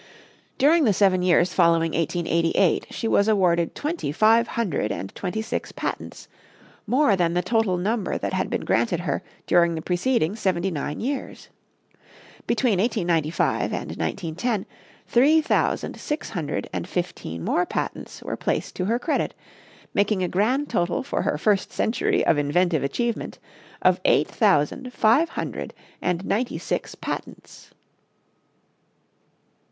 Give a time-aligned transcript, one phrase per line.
[0.57, 5.71] During the seven years following 1888 she was awarded twenty five hundred and twenty six
[5.71, 6.27] patents
[6.87, 10.99] more than the total number that had been granted her during the preceding seventy nine
[11.01, 11.49] years.
[12.47, 14.65] Between 1895 and 1910,
[15.05, 19.35] three thousand six hundred and fifteen more patents were placed to her credit,
[19.93, 23.37] making a grand total for her first century of inventive achievement
[23.83, 27.69] of eight thousand five hundred and ninety six patents.